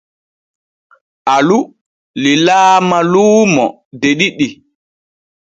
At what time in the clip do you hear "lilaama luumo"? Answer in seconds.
2.21-3.65